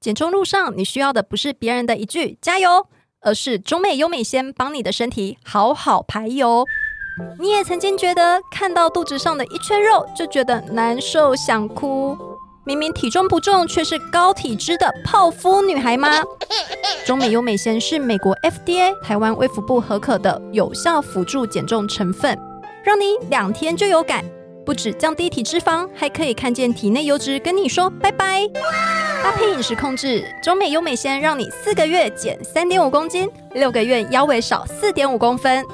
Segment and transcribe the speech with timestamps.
[0.00, 2.86] 减重路上，你需要的不是别人的一句“加油”，
[3.20, 6.64] 而是中美优美先帮你的身体好好排油。
[7.40, 12.16] 你也曾经觉得看到肚子上的一圈肉就觉得难受想哭，
[12.64, 16.22] 明明体重不重却是高体脂的泡芙女孩吗？
[17.04, 22.38] 中美优美先是美国 FDA、台湾卫福部核可的有效辅助减重成分，
[22.84, 24.24] 让你两天就有感。
[24.64, 28.48] 不止降低体脂肪，还可以看见体内油脂跟你说拜拜。
[29.22, 35.64] 搭配饮食控制，中美优美鲜让你四个月减三点五公斤，六个月腰围少四点五公分。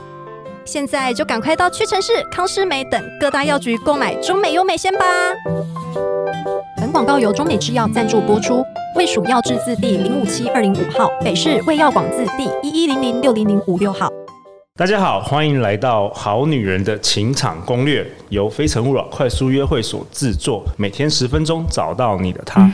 [0.65, 5.05] 现在就赶快到屈臣氏、康师美等各大药局购买中美优美鲜吧。
[6.79, 8.65] 本广告由中美制药赞助播出，
[8.97, 14.11] 卫署药字字第零五七二零五号，北市卫药广字第一一零零六零零五六号。
[14.77, 22.69] 大家好，欢迎来到《好女人的情场攻略》，由非诚勿扰快速约会所制作，每天十分钟，找到你的他。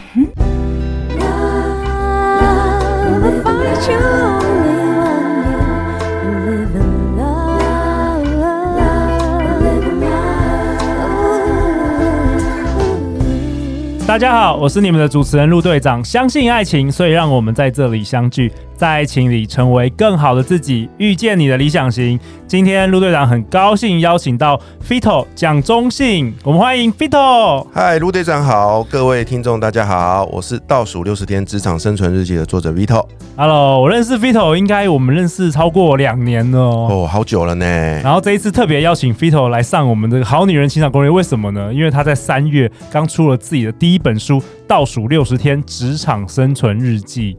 [14.07, 16.05] 大家好，我是你们的主持人陆队长。
[16.05, 18.53] 相信爱情，所以让我们在这里相聚。
[18.81, 22.19] 在爱情里成为更好的自己，遇见你的理想型。
[22.47, 27.67] 今天陆队长很高兴邀请到 Vito 蒋中信，我们欢迎 Vito。
[27.75, 33.05] 嗨，陆队长好，各位听众大家好，我是倒数六十天职场生存日记的作者 Vito。
[33.37, 37.67] Hello，我认识 Vito 应该我们认识超过两年了哦，好久了呢。
[38.03, 41.71] 然后这一次特别邀请 Vito 来上我们的好女人情场攻略，为什么呢？
[41.75, 47.35] 因为他在三月刚出了自己的第一本书《倒数六十天职场生存日记》。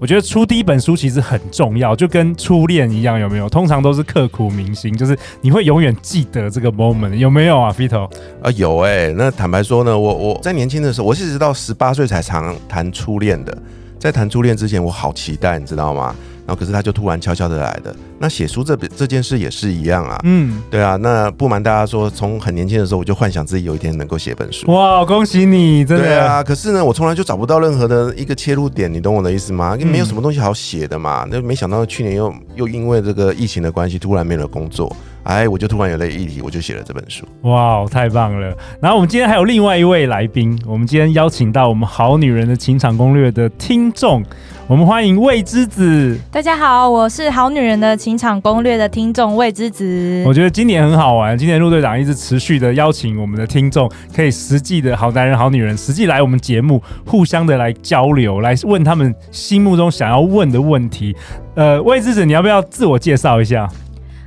[0.00, 3.46] 我觉得出第一本书其实很重要，就跟初恋一样，有没有？
[3.50, 8.10] 通常都是刻骨铭心，就是你会永远记得这个 moment，有没有啊，Vito？
[8.40, 13.56] 啊，有哎、那坦白说呢，我我在年轻的时候，我是直到十八岁才常谈初恋的。
[13.98, 16.16] 在谈初恋之前，我好期待，你知道吗？
[16.46, 17.94] 然后可是他就突然悄悄的来的。
[18.18, 20.20] 那写书这这件事也是一样啊。
[20.24, 20.96] 嗯，对啊。
[20.96, 24.70] 那不瞒大家说，从很年轻的时候我就幻想自己有一天能够写本书。
[24.72, 25.84] 哇，恭喜你！
[25.84, 26.04] 真的。
[26.04, 26.42] 对啊。
[26.42, 29.76] 可是呢，我从来就找不到任何的一个切入点，你懂我的意思吗？
[29.78, 31.26] 因为没有什么东西好写的嘛。
[31.30, 34.94] 那没想到去年又又因为这个疫情的关系，突然没了工作。
[35.22, 37.26] 哎，我就突然有了议题，我就写了这本书。
[37.42, 38.56] 哇，太棒了！
[38.80, 44.24] 然后我们今天还有另外一位来宾，我们今天邀请到我们好女人的情场攻略的听众，
[44.70, 46.16] 我们欢迎魏之子。
[46.30, 50.22] 大家好，我是好女人的情场攻略的听众魏之子。
[50.24, 61.16] 我觉得今年很好玩，今年陆队长一直持续的邀请我们的听众，可以实际的好男人、好女人实际来我们节目，互相的来交流，来问他们心目中想要问的问题。
[61.56, 63.68] 呃，魏之子，你要不要自我介绍一下？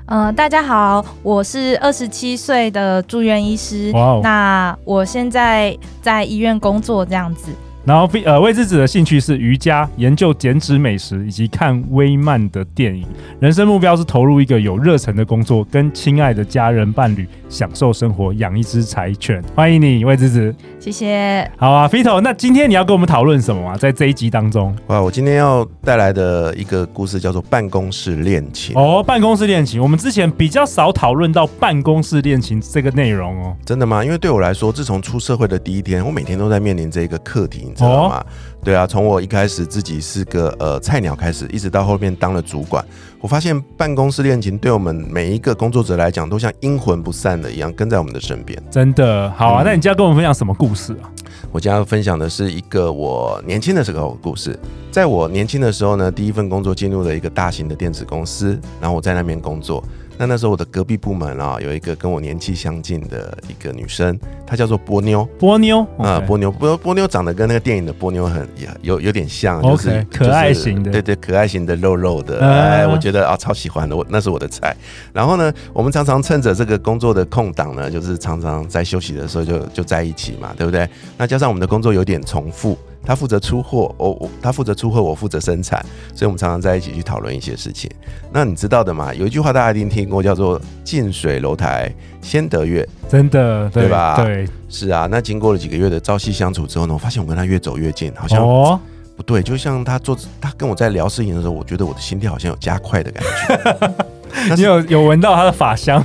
[0.08, 3.94] 嗯、呃，大家好，我是二十七岁的住院医师。
[3.94, 7.50] 哇 Wow，那我现在在医院工作这样子。
[7.86, 13.06] 然后，呃，魏之子的兴趣是瑜伽、研究减脂美食以及看微漫的电影。
[13.42, 19.44] 人生目标是投入一个有热忱的工作，跟亲爱的家人伴侣享受生活，养一只柴犬。
[19.54, 20.56] 欢迎你，魏之子。
[20.80, 21.50] 谢谢。
[21.58, 23.76] 好啊，Fito，那今天你要跟我们讨论什么啊？
[23.76, 28.74] 在这一集当中，哇，我今天要带来的一个故事叫做办公室恋情。
[28.78, 33.58] 哦，办公室恋情，我们之前比较少讨论到办公室恋情这个内容哦。
[33.66, 34.06] 真的吗？
[34.06, 37.73] 因为对我来说，自从出社会的第一天，我每天都在面临这个课题。
[37.74, 38.18] 知道吗？
[38.18, 38.26] 哦、
[38.64, 42.84] 对啊，从我一开始自己是个呃菜鸟开始，一直到后面当了主管，
[43.20, 48.62] 我发现办公室恋情对我们每一个工作者来讲，都像阴魂不散的一样跟在我们的身边。
[48.70, 51.10] 真的好啊，嗯、那你今天要跟我们分享什么故事啊？
[51.52, 54.58] 我今天要分享的是一个我年轻的时候的故事。
[54.92, 59.84] 在我年轻的时候呢，第一份工作进入了一个大型的电子公司，然后我在那边工作。
[60.18, 65.24] 那那时候我的隔壁部门啊，有一个跟我年纪相近的一个女生，她叫做波妞。
[65.40, 68.48] 波妞啊，波妞波波妞长得跟那个电影的波妞很
[68.82, 74.76] 有有点像，就是、可爱型的，对对，可爱型的肉肉的，哎，我觉得啊超喜欢的，我那是我的菜。
[75.12, 80.88] 然后呢，我们常常趁着这个工作的空档呢，就是常常在休息的时候就就在一起嘛，对不对？
[81.18, 82.78] 那加上我们的工作有点重复。
[83.06, 85.84] 他负责出货，我我他负责出货，我负责生产，
[86.14, 87.90] 所以我们常常在一起去讨论一些事情。
[88.32, 89.14] 那你知道的嘛？
[89.14, 94.16] 有一句话大家一定听过，叫做“近水楼台先得月”，真的对，对吧？
[94.24, 95.08] 对，是啊。
[95.12, 98.80] 那经过了几个月的朝夕相处之后呢，我发现我跟他越走越近，好像哦
[99.16, 99.44] 不对。
[99.44, 104.06] 就像他做他跟我在聊事情的时候，我觉得我的心跳好像有加快的感觉。
[104.56, 106.04] 你有有闻到他的法香？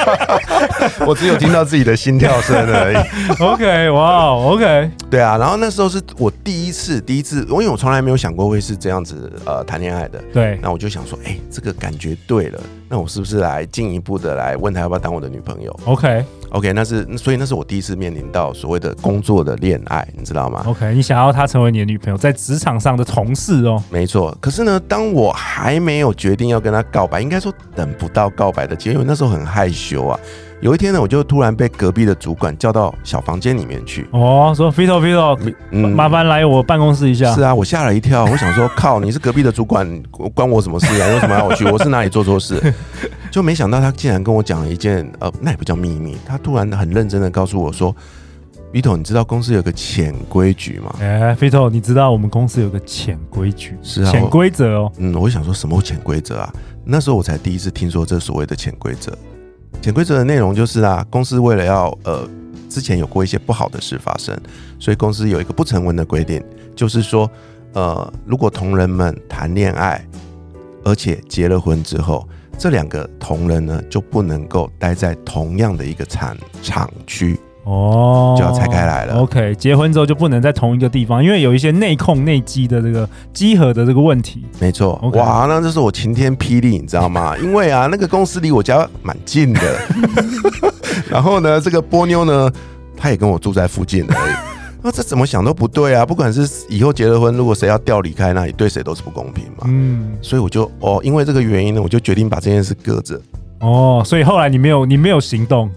[1.06, 2.96] 我只有听到自己的心跳声而已。
[3.42, 5.36] OK，哇，OK，对啊。
[5.36, 10.22] 然后那时候是我第一次，第一次，因为我从来没有想过会是这样子呃谈恋爱的。
[10.32, 10.58] 对。
[10.62, 16.24] 那我就想说，哎、欸，这个感觉对了，那我是不是来进一步的来问他要不要当我的女朋友？OK。
[16.50, 23.82] OK，那是所以那是我第一次面临到所谓的工作的恋爱，你知道吗？OK，你想要她成为你的女朋友，在职场上的同事哦。
[23.90, 30.18] 没错，可是呢，当我还没有决定要跟她告白，应该说等不到告白的机会，因为那时候很害羞啊。
[30.60, 34.08] 有一天呢，我就突然被隔壁的主管叫到小房间里面去。
[34.10, 35.38] 哦，说 Vito Vito，
[35.70, 37.32] 嗯，麻烦来我办公室一下。
[37.32, 39.86] 是啊，我吓了一跳，我想说靠，你是隔壁的主管，
[40.34, 41.06] 关我什么事啊？
[41.14, 41.64] 为什么要我去？
[41.66, 42.74] 我是哪里做错事？
[43.30, 46.16] 就没想到他竟然跟我讲了一件呃，那也不叫秘密。
[46.26, 47.94] 他突然很认真的告诉我说
[48.72, 50.92] ，Vito，你知道公司有个潜规矩吗？
[50.98, 53.76] 哎、欸、，Vito，你知道我们公司有个潜规矩？
[53.80, 54.92] 是啊，潜规则哦。
[54.98, 56.52] 嗯，我想说什么潜规则啊？
[56.84, 59.16] 那时候我才第一次听说这所谓的潜规则。
[59.80, 62.28] 潜规则的内容就是啊，公司为了要呃，
[62.68, 64.36] 之前有过一些不好的事发生，
[64.78, 66.42] 所以公司有一个不成文的规定，
[66.74, 67.30] 就是说，
[67.72, 70.04] 呃，如果同仁们谈恋爱，
[70.84, 72.28] 而且结了婚之后，
[72.58, 77.38] 这两个同仁呢就不能够待在同样的一个产厂区。
[77.68, 79.16] 哦，就要拆开来了。
[79.16, 84.42] OK，结婚之后就不能在同一个地方，因为有一些内控内机的这个机核的这个问题。
[84.58, 85.18] 没错，okay.
[85.18, 87.36] 哇，那这是我晴天霹雳，你知道吗？
[87.42, 89.60] 因为啊，那个公司离我家蛮近的，
[91.10, 92.50] 然后呢，这个波妞呢，
[92.96, 94.34] 她也跟我住在附近而已。
[94.80, 96.06] 那这怎么想都不对啊！
[96.06, 99.64] 不管是以后结了婚，如果谁要调离开那里，对谁都是不公平嘛。
[99.66, 103.20] 嗯，所以我就哦，因为这个原因呢，我就决定把这件事搁着。
[103.58, 105.68] 哦，所以后来你没有你没有行动，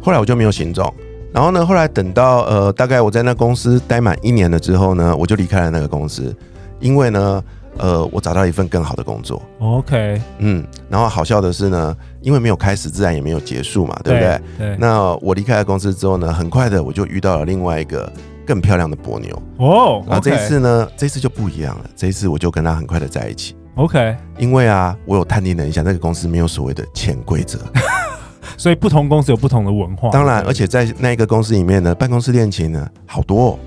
[0.00, 0.92] 后来我就没有行动。
[1.32, 6.34] 然后呢，后来等到呃，大概我在那公司待满一年了之后呢，我就离开了那个公司，
[6.80, 7.44] 因为呢，
[7.78, 9.40] 呃，我找到一份更好的工作。
[9.60, 14.40] OK，嗯，然后好笑的是呢，因为没有开始，自然也没有结束嘛，对不对？
[14.58, 14.76] 对。
[14.76, 18.12] 那我离开了公司之后呢，很快的我就遇到了另外一个
[18.44, 19.34] 更漂亮的波妞。
[19.58, 20.08] 哦、oh。
[20.08, 23.54] 然后这一次呢，这一次就不一样了，这一次我就跟他很快的在一起。
[23.76, 27.58] OK，因为啊，我有探听了一下，那个公司没有所谓的潜规则。
[28.60, 33.58] 所以不同公司有不同的文化，当然，而且在那一个公司里面呢，办公室恋情呢好多，哦，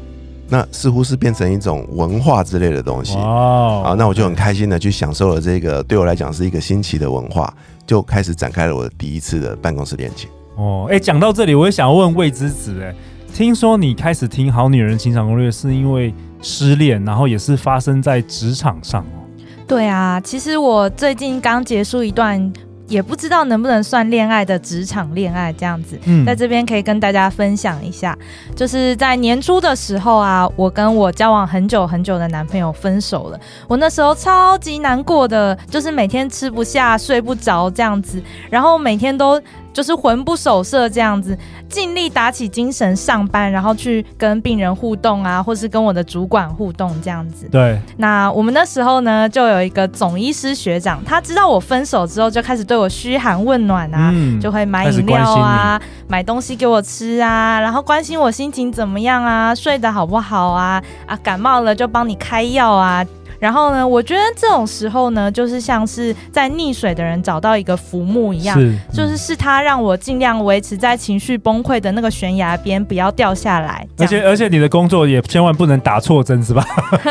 [0.50, 3.81] 那似乎是变成一种文化之类的东西哦。
[3.88, 7.51] 啊，那我就很开心的去享受了这个对我来讲是一个新奇的文化，
[7.88, 10.30] 就开始展开了我的第一次的办公室恋情。
[10.57, 12.94] 哦，哎，讲到这里，我也想要问魏之子，哎，
[13.34, 19.25] 听说你开始听《好女人情场攻略》是因为失恋，然后也是发生在职场上哦。
[19.68, 22.54] 对啊，其实我最近刚结束一段。
[22.88, 28.18] 也不知道能不能算恋爱的职场恋爱这样子，嗯，在这边可以跟大家分享一下，
[28.56, 39.41] 就是在年初的时候啊，我跟我交往很久很久的男朋友分手了，我那时候超级难过的，就是每天吃不下、睡不着这样子，然后每天都。
[39.74, 41.38] 就是魂不守舍这样子，
[41.68, 47.48] 尽力打起精神上班，然后去跟病人互动啊，或是跟我的主管互动这样子。
[47.52, 47.80] 对。
[47.98, 63.04] 那我们那时候呢，就有一个总医师学长，他知道我分手之后，就开始对我嘘寒问暖啊，嗯、就会买饮料啊，买东西给我吃啊，然后关心我心情怎么样啊，睡得好不好啊，啊，感冒了就帮你开药啊。
[63.44, 73.86] 然后呢，我觉得这种时候呢，就是像是在溺水的人找到一个浮木一样，是就是是他让我尽量维持在情绪崩溃的那个悬崖边，不要掉下来。
[73.98, 76.66] 而且而且你的工作也千万不能打错针，是吧？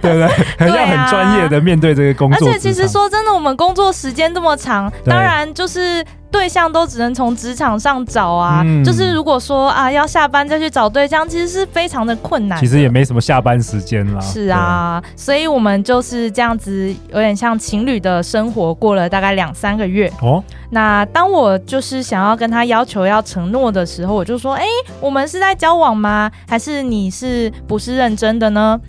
[0.00, 0.28] 对不对？
[0.56, 2.48] 很要很专业的面对这个工作。
[2.48, 6.04] 而且其实说真的，我们工作时间这么长，当然就是。
[6.32, 12.66] 对象都只能从职场上找啊，嗯，就是如果说啊要下班再去找对象，其实是非常的困难的。
[12.66, 14.20] 其实也没什么下班时间啦。
[14.20, 20.10] 是啊，所以我们就是这样子，有点像情侣的生活，过了大概两三个月。
[20.22, 24.64] 哦，那当我就是想要跟他要求要承诺的时候，我就说，哎，
[25.00, 26.30] 我们是在交往吗？
[26.48, 28.80] 还是你是不是认真的呢？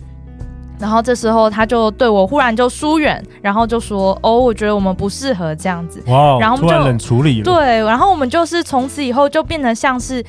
[0.78, 7.44] 然后这时候他就对我忽然就疏远，然后就说：“哦，我觉得我们不适合这样子。”哇，然后我们就突然冷处理了。
[7.44, 10.24] 对，然后我们就是从此以后就变得像是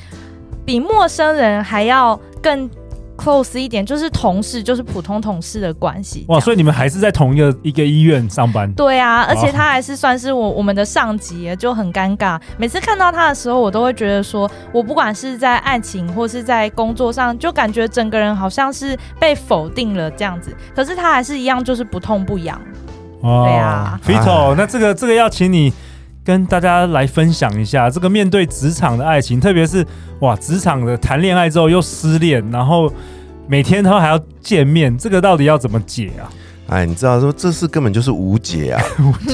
[0.64, 2.68] 比陌生人还要更。
[3.16, 6.24] Close 一点就是同事，就是普通同事的关系。
[6.28, 8.70] 哇，所以你们还是在同一个一个医院上班？
[8.74, 12.40] 对啊，而且他还是算是我我们的上级，就很尴尬。
[12.56, 20.56] 每次看到他的时候，我都会觉得说，我不管是在爱情或是在工作上，就感觉整个人好像是被否定了这样子。
[20.74, 22.60] 可是他还是一样，就是不痛不痒。
[23.22, 25.72] 哦，对啊，Vito，那这个这个要请你
[26.26, 29.86] 跟大家来分享一下，这个面对职场的爱情，特别是
[30.20, 32.92] 哇，职场的谈恋爱之后又失恋，然后。
[33.48, 36.26] 每天他还要见面，这个到底要怎么解啊？
[36.66, 38.82] 哎，你知道说这事根本就是无解啊！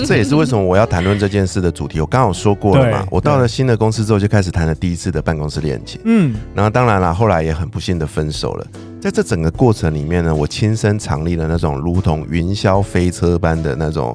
[0.05, 1.99] 这也是为什么我要谈论这件事的主题。
[1.99, 5.99] 我刚刚有说过了嘛，我到了新的公司之后就开始谈了第一次的办公室恋情。
[6.05, 8.67] 嗯，然后当然了，后来也很不幸的分手了。
[9.01, 14.15] 在这整个过程里面呢，我亲身尝历了那种如同云霄飞车般的那种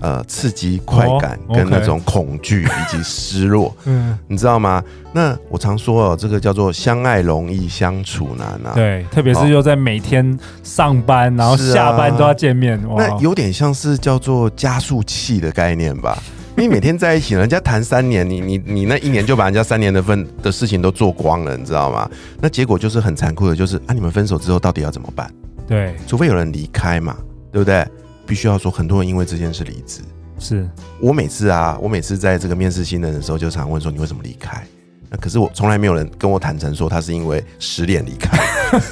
[0.00, 3.74] 呃刺激、快感跟那种恐惧以及失落。
[3.84, 4.82] 嗯，你知道吗？
[5.12, 8.72] 那我常说哦，这个叫做相爱容易相处难啊。
[8.74, 16.18] 对，特别是又在每天上班，然后下班都要见面，那有点像是叫做加速器的概念吧。
[16.58, 22.08] 你每天在一起，人家谈三年，你你你那一年就把人家三年的份的事情都做光了，你知道吗？
[22.40, 25.30] 那结果就是很残酷的，就是啊，你们分手之后到底要怎么办？
[25.68, 27.14] 对，除非有人离开嘛，
[27.52, 27.86] 对不对？
[28.26, 30.02] 必须要说，很多人因为这件事离职。
[30.38, 30.68] 是
[31.00, 34.62] 我每次啊，我每次在这个面试新人的时候，就常问说，你为什么离开？
[35.08, 38.36] 那可是我从来没有人跟我坦诚说他是因为失恋离开，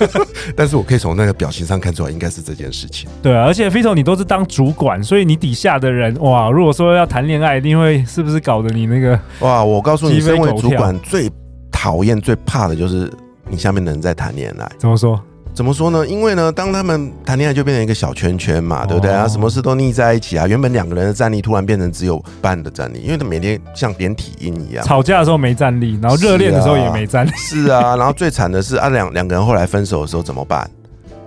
[0.57, 3.11] 但是我可以从那个表情上看出来，应该是这件事情。
[3.21, 9.65] 对啊，而且 Fito 你都是当主管，所以你底下的人哇，如果说要谈恋爱，一定会是不是搞得你那个哇？
[9.65, 11.29] 我告诉你，身为主管最
[11.71, 13.13] 讨厌、最怕的就是
[13.49, 14.71] 你下面的人在谈恋爱。
[14.79, 15.21] 怎么说？
[15.55, 16.05] 怎么说呢？
[16.05, 19.29] 因为呢，当他们谈恋爱就变成一个小圈圈嘛，对不对啊？
[19.29, 20.49] 什么事都腻在一起啊。
[20.49, 24.85] 原本两个人的战力突然变成只有半的战力，因为他每天像连体婴一样。
[24.85, 27.31] 吵架的时候没战力，然后热恋的时候也没战力。
[27.37, 30.69] 是啊，然后最惨的是啊，两两个人后来分手的时候怎么办？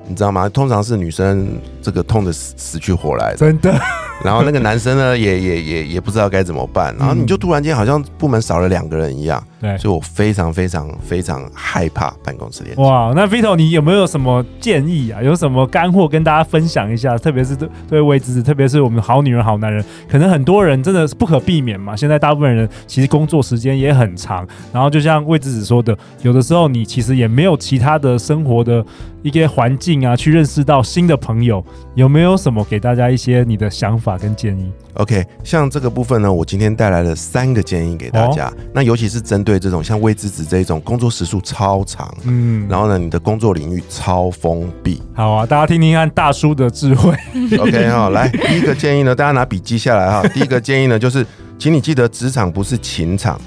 [0.05, 0.49] 你知道吗？
[0.49, 1.47] 通常是女生
[1.87, 3.73] 这个痛的死死去活来的，真的。
[4.21, 9.41] 然后那个男生呢， 也也也也不知道该怎么办，然后你就突然间好像部门少了两个人一样。
[9.59, 12.83] 对，所以我非常非常非常害怕办公室恋情。
[12.83, 15.21] 哇，那 Vito 你有没有什么建议啊？
[15.23, 17.17] 有什么干货跟大家分享一下？
[17.17, 21.95] 特别是对对魏之子，特别是我们好女人好男人，可能很多人真的是不可避免嘛。
[21.95, 28.85] 现在大部分人其实工作时间也很长，然后就像魏之子说的，有的时候你其实也没有其他的生活的
[29.23, 31.63] 一些环境啊，去认识到新的朋友。
[31.95, 38.47] 有没有什么给大家一些你的想法跟建议？OK，像这个部分呢，我今天带来了三个建议给大家。
[38.47, 45.01] 哦、那尤其是针对这种像魏之子这种工作时数超长，嗯，然后呢，你的工作领域超封闭。
[45.13, 47.11] 好啊，大家听听看大叔的智慧。
[47.57, 50.27] OK 哈，来第一个建议呢，大家拿笔记下来哈。
[50.29, 51.25] 第一个建议呢，就是
[51.57, 53.39] 请你记得，职场不是情场，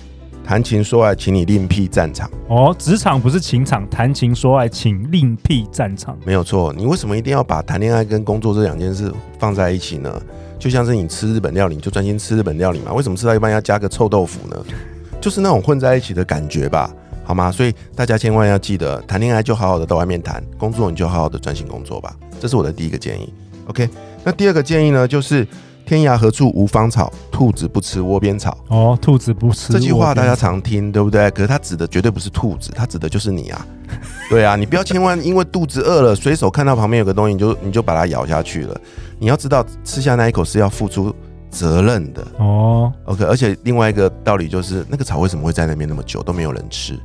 [0.50, 2.28] 谈情说爱，请你另辟战场。
[2.48, 6.18] 哦，职场不是情场，谈情说爱，请另辟战场。
[6.26, 10.20] 没有错，你为什么一定要把谈恋爱跟工作这两件事放在一起呢？
[10.58, 12.92] 就像是你吃日本料理，你就专心吃日本料理嘛。
[12.92, 14.56] 为什么吃到一半要加个臭豆腐呢？
[15.20, 16.92] 就是那种混在一起的感觉吧，
[17.22, 17.52] 好吗？
[17.52, 22.12] 所以大家千万要记得，谈恋爱就好好的到外面谈，工作你就好好的专心工作吧。
[22.40, 23.32] 这是我的第一个建议。
[23.68, 23.88] OK，
[24.24, 25.46] 那第二个建议呢，就是
[25.90, 28.56] 天涯何处无芳草，兔子不吃窝边草。
[28.68, 29.72] 哦，兔子不吃。
[29.72, 31.28] 这句话大家常听，对不对？
[31.32, 33.66] 可是它指的绝对不是兔子，它指的就是你啊。
[34.30, 38.80] 对啊，你不要千万因为肚子饿了，随手看到旁边有个东西，你就你就把它咬下去了。
[39.18, 41.12] 你要知道，吃下那一口是要付出
[41.50, 42.92] 责任的哦。
[43.06, 46.96] OK，而且另外一个道理就是，那个草为什么会在那边那么久都没有人吃？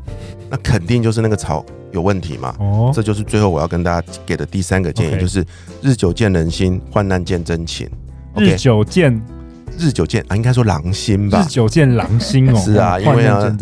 [0.47, 2.55] 那肯定就是那个草有问题嘛。
[2.59, 5.43] 哦，这就是最后我要跟大家给的第三个建议，就是
[5.81, 7.89] 日久见人心，患难见真情。
[8.37, 9.21] 日久见。
[9.77, 11.41] 日久见啊，应该说狼心吧。
[11.41, 12.55] 日久见狼心哦。
[12.63, 13.57] 是啊，因为呢，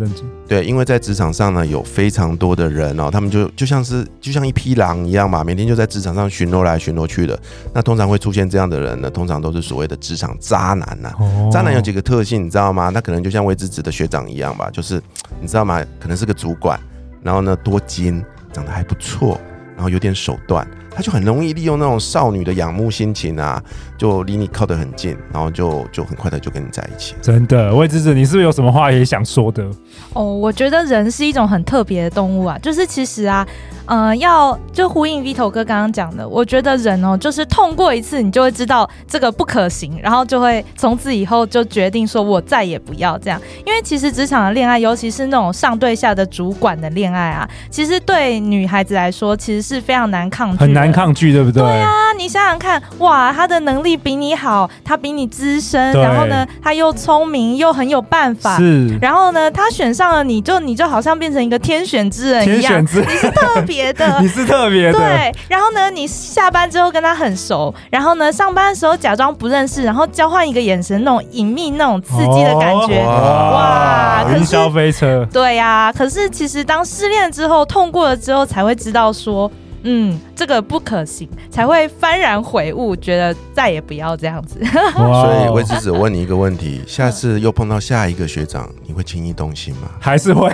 [0.46, 7.36] 对，因为在职场上呢，有非常多的人哦，他们就就像是就像一匹狼一样嘛，每天就在职场上巡逻来巡逻去的。
[7.72, 11.16] 那通常会出现这样的人呢，通常都是所谓的职场渣男呐、啊。
[11.18, 12.92] 哦、渣男有几个特性，你知道吗？
[12.92, 15.02] 他可能就像魏之子的学长一样吧，就是
[15.40, 15.82] 你知道吗？
[15.98, 16.78] 可能是个主管，
[17.24, 19.40] 然后呢多金，长得还不错，
[19.74, 20.64] 然后有点手段。
[20.94, 23.62] 他就很容易利用那种少女的仰慕心情啊，
[23.98, 27.14] 就离你靠得很近，然后就就很快的就跟你在一起。
[27.20, 29.64] 真的，魏之子，你是不是有什么话也想说的？
[30.12, 33.46] 哦，我觉得人是一种很特别的动物啊，就是其实啊。
[33.86, 43.38] 嗯、呃，要就呼应 Vito 哥刚刚讲的，我觉得人哦，就是痛过一次，你就会知道这个不可行，然后就会从此以后就决定说，我再也不要这样。
[43.66, 51.62] 因为其实职场的恋爱，尤其是那种上对下的主管的恋爱啊，其实对女孩子来说，其实是非常难抗拒，很难抗拒，对不对？
[51.62, 63.84] 对啊，你想想看，哇，他的能力比你好，他比你资深，然后呢，他又聪明又很有办法，是，然后呢，他选上了你就你就好像变成一个天选之人一样，你是特别。
[63.94, 74.24] 的你是特别的 对，然后呢，你下班之后跟他很熟，然后呢，上班的时候假装不认识，然后交换一个眼神，那种隐秘、那种刺激的感觉，哦、哇！
[74.24, 75.92] 哇云霄飞车，对呀、啊。
[75.92, 79.50] 可是其实当失恋之后，痛过了之后，才会知道说。
[79.84, 84.58] 嗯，这个不可行，才会幡然悔悟，觉得再也不要这样子。
[84.94, 89.88] 所以魏之子，我问你一个问题：下次又碰到下一个学长，你会轻易动心吗？
[90.00, 90.48] 还是会？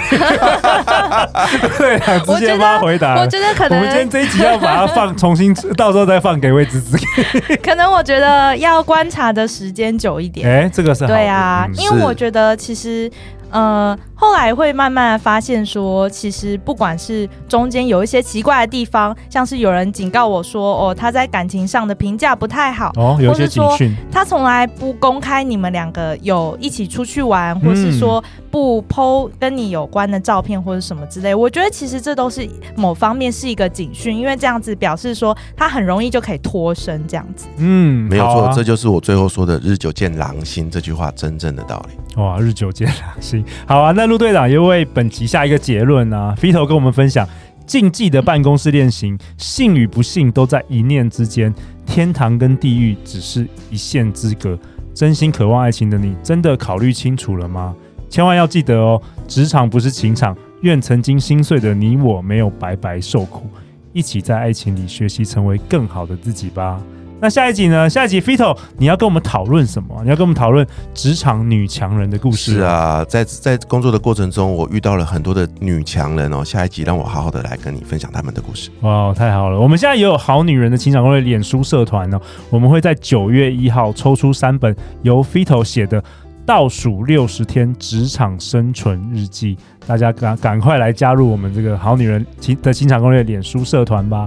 [1.79, 3.17] 对啊，直接帮他回答。
[3.21, 6.99] 我觉得可能，我们今天这一集要把它放，重新到时候再放给魏之子。
[7.63, 10.49] 可能我觉得要观察的时间久一点。
[10.49, 13.11] 哎，这个是好对啊，嗯、因为我觉得其实。
[13.51, 31.35] 呃，后来会慢慢发现说，其实不管是中间有一些奇怪的地方，像是有人警告我说，哦，他在感情上的评价不太好，哦，有些警讯，他从来不公开你们两个有一起出去玩，或是说不 po 跟你有关的照片或者什么之类。
[31.35, 37.47] 我觉得其实这都是某方面是一个警讯，因为这样子表示说他很容易就可以脱身这样子。
[37.57, 41.97] 嗯，没有错，啊、这就是我最后说的“日久见狼心”这句话真正的道理。
[42.17, 43.45] 哇，日久见狼心。
[43.67, 46.35] 好啊，那陆队长也为本集下一个结论啊。
[46.41, 47.27] Vito 跟我们分享，
[47.67, 51.55] 禁忌的办公室恋情，幸与不幸都在一念之间，
[51.87, 54.59] 天堂跟地狱只是一线之隔。
[54.93, 57.75] 真心渴望爱情的你，真的考虑清楚了吗？
[58.09, 63.49] 千万要记得哦，职场不是情场，愿曾经心碎的你我没有白白受苦，
[63.93, 66.81] 一起在爱情里学习成为更好的自己吧。
[67.23, 67.89] 那下一集呢？
[67.89, 69.95] 下一集 Fito，你要跟我们讨论什么？
[70.03, 72.55] 你要跟我们讨论职场女强人的故事。
[72.55, 76.43] 是啊，在在工作的过程中，我遇到了很多的女强人哦。
[76.43, 78.71] 下一集让我好好的来跟你分享他们的故事。
[78.81, 79.61] 哇，太好了！
[79.61, 82.19] 我们现在也有好女人的情场攻略脸书社团哦。
[82.49, 86.03] 我们会在九月一号抽出三本由 Fito 写的
[86.47, 94.27] 倒数六十天职场生存日记，大家赶赶快来加入我们这个好女人情的情场攻略脸书社团吧。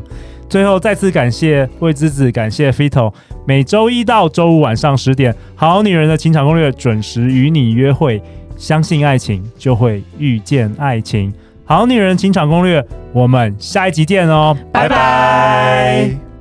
[0.54, 3.12] 最后再次感谢魏之子，感谢 Fito。
[3.44, 8.22] 每周一到周五晚上十点，《好女人的情场攻略》准时与你约会。
[8.56, 11.34] 相信爱情，就会遇见爱情。
[11.66, 16.33] 好女人情场攻略，我们下一集见哦，拜拜。